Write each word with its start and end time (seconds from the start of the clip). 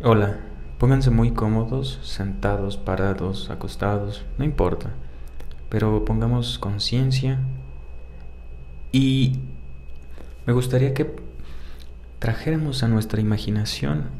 Hola, 0.00 0.38
pónganse 0.78 1.10
muy 1.10 1.32
cómodos, 1.32 1.98
sentados, 2.04 2.76
parados, 2.76 3.50
acostados, 3.50 4.24
no 4.38 4.44
importa, 4.44 4.90
pero 5.68 6.04
pongamos 6.04 6.60
conciencia. 6.60 7.40
Y 8.92 9.40
me 10.46 10.52
gustaría 10.52 10.94
que 10.94 11.16
trajéramos 12.20 12.84
a 12.84 12.88
nuestra 12.88 13.20
imaginación 13.20 14.10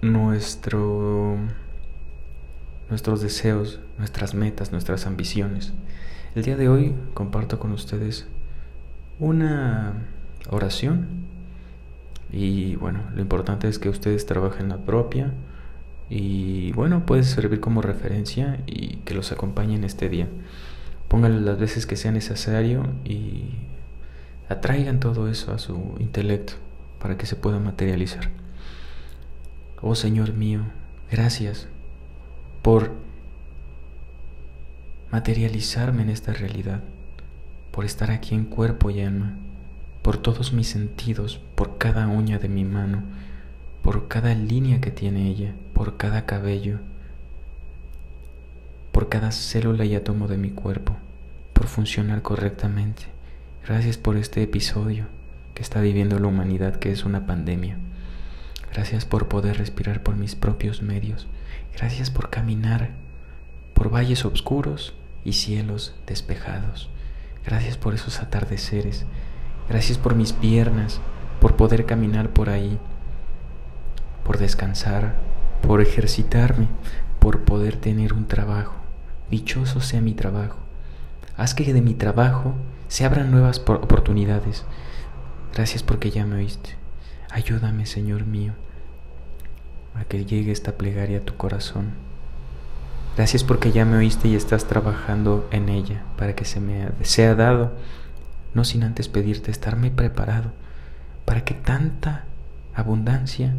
nuestro, 0.00 1.38
nuestros 2.88 3.20
deseos, 3.20 3.80
nuestras 3.98 4.32
metas, 4.34 4.70
nuestras 4.70 5.08
ambiciones. 5.08 5.72
El 6.36 6.44
día 6.44 6.56
de 6.56 6.68
hoy 6.68 6.94
comparto 7.14 7.58
con 7.58 7.72
ustedes 7.72 8.28
una 9.18 10.04
oración 10.50 11.33
y 12.32 12.76
bueno, 12.76 13.00
lo 13.14 13.20
importante 13.20 13.68
es 13.68 13.78
que 13.78 13.88
ustedes 13.88 14.26
trabajen 14.26 14.68
la 14.68 14.78
propia 14.78 15.32
y 16.10 16.72
bueno, 16.72 17.06
puede 17.06 17.22
servir 17.22 17.60
como 17.60 17.82
referencia 17.82 18.62
y 18.66 18.96
que 18.98 19.14
los 19.14 19.32
acompañen 19.32 19.84
este 19.84 20.08
día. 20.08 20.28
Pónganle 21.08 21.40
las 21.40 21.58
veces 21.58 21.86
que 21.86 21.96
sea 21.96 22.12
necesario 22.12 22.86
y 23.04 23.50
atraigan 24.48 25.00
todo 25.00 25.28
eso 25.28 25.52
a 25.52 25.58
su 25.58 25.94
intelecto 26.00 26.54
para 26.98 27.16
que 27.16 27.26
se 27.26 27.36
pueda 27.36 27.58
materializar. 27.58 28.30
Oh 29.80 29.94
Señor 29.94 30.32
mío, 30.32 30.62
gracias 31.10 31.68
por 32.62 32.92
materializarme 35.12 36.02
en 36.02 36.10
esta 36.10 36.32
realidad, 36.32 36.82
por 37.70 37.84
estar 37.84 38.10
aquí 38.10 38.34
en 38.34 38.44
cuerpo 38.44 38.90
y 38.90 39.00
alma 39.00 39.36
por 40.04 40.18
todos 40.18 40.52
mis 40.52 40.68
sentidos, 40.68 41.40
por 41.54 41.78
cada 41.78 42.08
uña 42.08 42.38
de 42.38 42.50
mi 42.50 42.62
mano, 42.62 43.02
por 43.80 44.06
cada 44.06 44.34
línea 44.34 44.78
que 44.82 44.90
tiene 44.90 45.28
ella, 45.28 45.54
por 45.72 45.96
cada 45.96 46.26
cabello, 46.26 46.78
por 48.92 49.08
cada 49.08 49.32
célula 49.32 49.86
y 49.86 49.94
átomo 49.94 50.28
de 50.28 50.36
mi 50.36 50.50
cuerpo, 50.50 50.94
por 51.54 51.68
funcionar 51.68 52.20
correctamente. 52.20 53.04
Gracias 53.66 53.96
por 53.96 54.18
este 54.18 54.42
episodio 54.42 55.06
que 55.54 55.62
está 55.62 55.80
viviendo 55.80 56.18
la 56.18 56.28
humanidad, 56.28 56.76
que 56.76 56.92
es 56.92 57.06
una 57.06 57.24
pandemia. 57.24 57.78
Gracias 58.74 59.06
por 59.06 59.28
poder 59.28 59.56
respirar 59.56 60.02
por 60.02 60.16
mis 60.16 60.34
propios 60.34 60.82
medios. 60.82 61.28
Gracias 61.78 62.10
por 62.10 62.28
caminar 62.28 62.90
por 63.72 63.88
valles 63.88 64.26
oscuros 64.26 64.92
y 65.24 65.32
cielos 65.32 65.94
despejados. 66.06 66.90
Gracias 67.46 67.78
por 67.78 67.94
esos 67.94 68.20
atardeceres. 68.20 69.06
Gracias 69.68 69.98
por 69.98 70.14
mis 70.14 70.32
piernas, 70.32 71.00
por 71.40 71.56
poder 71.56 71.86
caminar 71.86 72.30
por 72.30 72.50
ahí, 72.50 72.78
por 74.24 74.38
descansar, 74.38 75.16
por 75.62 75.80
ejercitarme, 75.80 76.68
por 77.18 77.44
poder 77.44 77.76
tener 77.76 78.12
un 78.12 78.26
trabajo. 78.26 78.74
Dichoso 79.30 79.80
sea 79.80 80.00
mi 80.00 80.12
trabajo. 80.12 80.58
Haz 81.36 81.54
que 81.54 81.72
de 81.72 81.80
mi 81.80 81.94
trabajo 81.94 82.54
se 82.88 83.04
abran 83.04 83.30
nuevas 83.30 83.58
oportunidades. 83.58 84.64
Gracias 85.54 85.82
porque 85.82 86.10
ya 86.10 86.26
me 86.26 86.36
oíste. 86.36 86.76
Ayúdame, 87.30 87.86
Señor 87.86 88.26
mío, 88.26 88.52
a 89.94 90.04
que 90.04 90.24
llegue 90.24 90.52
esta 90.52 90.72
plegaria 90.72 91.18
a 91.18 91.22
tu 91.22 91.34
corazón. 91.36 91.92
Gracias 93.16 93.44
porque 93.44 93.72
ya 93.72 93.84
me 93.84 93.96
oíste 93.96 94.28
y 94.28 94.34
estás 94.34 94.66
trabajando 94.66 95.48
en 95.50 95.68
ella 95.68 96.02
para 96.16 96.34
que 96.34 96.44
se 96.44 96.60
me 96.60 96.88
sea 97.02 97.34
dado 97.34 97.72
no 98.54 98.64
sin 98.64 98.84
antes 98.84 99.08
pedirte 99.08 99.50
estarme 99.50 99.90
preparado 99.90 100.52
para 101.24 101.44
que 101.44 101.54
tanta 101.54 102.24
abundancia 102.74 103.54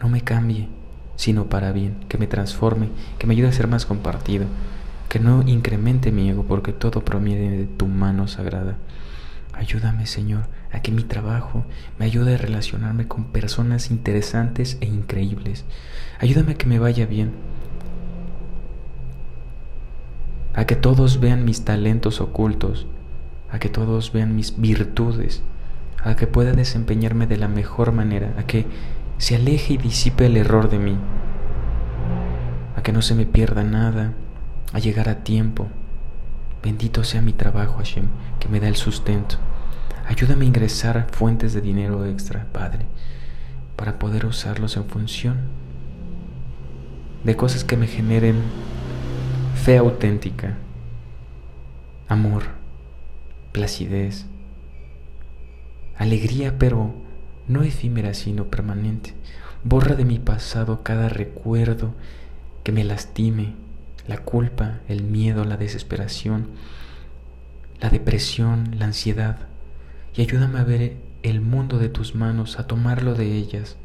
no 0.00 0.08
me 0.08 0.22
cambie, 0.22 0.68
sino 1.16 1.46
para 1.46 1.72
bien, 1.72 1.96
que 2.08 2.18
me 2.18 2.26
transforme, 2.26 2.88
que 3.18 3.26
me 3.26 3.34
ayude 3.34 3.48
a 3.48 3.52
ser 3.52 3.68
más 3.68 3.86
compartido, 3.86 4.46
que 5.08 5.20
no 5.20 5.42
incremente 5.42 6.10
mi 6.10 6.28
ego, 6.28 6.44
porque 6.44 6.72
todo 6.72 7.04
proviene 7.04 7.50
de 7.50 7.66
tu 7.66 7.86
mano 7.86 8.28
sagrada. 8.28 8.76
Ayúdame, 9.52 10.06
Señor, 10.06 10.44
a 10.72 10.80
que 10.80 10.90
mi 10.90 11.04
trabajo 11.04 11.64
me 11.98 12.06
ayude 12.06 12.34
a 12.34 12.38
relacionarme 12.38 13.06
con 13.06 13.26
personas 13.26 13.90
interesantes 13.90 14.78
e 14.80 14.86
increíbles. 14.86 15.64
Ayúdame 16.18 16.52
a 16.52 16.54
que 16.54 16.66
me 16.66 16.78
vaya 16.78 17.04
bien, 17.06 17.32
a 20.54 20.66
que 20.66 20.76
todos 20.76 21.20
vean 21.20 21.44
mis 21.44 21.64
talentos 21.64 22.20
ocultos, 22.20 22.86
a 23.52 23.58
que 23.58 23.68
todos 23.68 24.12
vean 24.12 24.34
mis 24.34 24.58
virtudes, 24.58 25.42
a 26.02 26.16
que 26.16 26.26
pueda 26.26 26.52
desempeñarme 26.52 27.26
de 27.26 27.36
la 27.36 27.48
mejor 27.48 27.92
manera, 27.92 28.34
a 28.38 28.44
que 28.44 28.66
se 29.18 29.36
aleje 29.36 29.74
y 29.74 29.76
disipe 29.76 30.26
el 30.26 30.38
error 30.38 30.70
de 30.70 30.78
mí, 30.78 30.96
a 32.74 32.82
que 32.82 32.92
no 32.92 33.02
se 33.02 33.14
me 33.14 33.26
pierda 33.26 33.62
nada, 33.62 34.14
a 34.72 34.78
llegar 34.78 35.10
a 35.10 35.22
tiempo. 35.22 35.68
Bendito 36.62 37.04
sea 37.04 37.20
mi 37.20 37.34
trabajo, 37.34 37.76
Hashem, 37.76 38.06
que 38.40 38.48
me 38.48 38.58
da 38.58 38.68
el 38.68 38.76
sustento. 38.76 39.36
Ayúdame 40.08 40.46
a 40.46 40.48
ingresar 40.48 41.06
fuentes 41.12 41.52
de 41.52 41.60
dinero 41.60 42.06
extra, 42.06 42.46
Padre, 42.52 42.86
para 43.76 43.98
poder 43.98 44.24
usarlos 44.24 44.78
en 44.78 44.86
función 44.86 45.36
de 47.22 47.36
cosas 47.36 47.64
que 47.64 47.76
me 47.76 47.86
generen 47.86 48.36
fe 49.62 49.76
auténtica, 49.76 50.56
amor 52.08 52.62
placidez, 53.52 54.26
alegría, 55.96 56.58
pero 56.58 56.94
no 57.46 57.62
efímera 57.62 58.14
sino 58.14 58.46
permanente. 58.46 59.14
Borra 59.64 59.94
de 59.94 60.04
mi 60.04 60.18
pasado 60.18 60.82
cada 60.82 61.08
recuerdo 61.08 61.94
que 62.64 62.72
me 62.72 62.84
lastime, 62.84 63.54
la 64.06 64.18
culpa, 64.18 64.80
el 64.88 65.04
miedo, 65.04 65.44
la 65.44 65.56
desesperación, 65.56 66.48
la 67.80 67.90
depresión, 67.90 68.76
la 68.78 68.86
ansiedad, 68.86 69.48
y 70.14 70.22
ayúdame 70.22 70.58
a 70.58 70.64
ver 70.64 70.96
el 71.22 71.40
mundo 71.40 71.78
de 71.78 71.88
tus 71.88 72.14
manos, 72.14 72.58
a 72.58 72.66
tomarlo 72.66 73.14
de 73.14 73.36
ellas, 73.36 73.76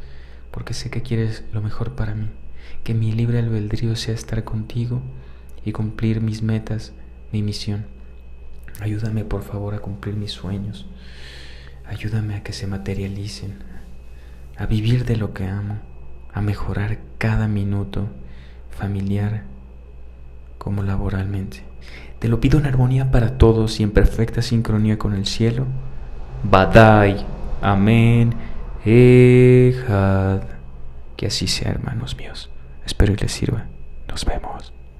porque 0.52 0.74
sé 0.74 0.90
que 0.90 1.04
quieres 1.04 1.44
lo 1.52 1.62
mejor 1.62 1.96
para 1.96 2.16
mí, 2.16 2.30
que 2.84 2.94
mi 2.94 3.12
libre 3.12 3.40
albedrío 3.40 3.96
sea 3.96 4.14
estar 4.14 4.44
contigo 4.44 5.02
y 5.64 5.72
cumplir 5.72 6.22
mis 6.22 6.42
metas, 6.42 6.94
mi 7.32 7.44
misión. 7.44 7.97
Ayúdame 8.80 9.26
por 9.26 9.44
favor 9.44 9.74
a 9.76 9.80
cumplir 9.80 10.16
mis 10.16 10.32
sueños. 10.32 10.88
Ayúdame 11.86 12.36
a 12.36 12.44
que 12.44 12.54
se 12.54 12.68
materialicen, 12.68 13.56
a 14.58 14.66
vivir 14.66 15.06
de 15.06 15.16
lo 15.16 15.34
que 15.34 15.46
amo, 15.48 15.80
a 16.34 16.42
mejorar 16.42 17.00
cada 17.18 17.48
minuto, 17.48 18.08
familiar 18.70 19.44
como 20.58 20.84
laboralmente. 20.84 21.64
Te 22.20 22.28
lo 22.28 22.40
pido 22.40 22.60
en 22.60 22.66
armonía 22.66 23.12
para 23.12 23.38
todos 23.38 23.80
y 23.80 23.84
en 23.84 23.92
perfecta 23.92 24.42
sincronía 24.42 24.98
con 24.98 25.14
el 25.14 25.26
cielo. 25.26 25.66
Badai. 26.44 27.26
Amén. 27.62 28.34
Ejad. 28.86 30.42
Que 31.16 31.28
así 31.28 31.48
sea, 31.48 31.72
hermanos 31.72 32.18
míos. 32.18 32.50
Espero 32.86 33.14
y 33.14 33.18
les 33.18 33.32
sirva. 33.32 33.66
Nos 34.08 34.26
vemos. 34.26 34.77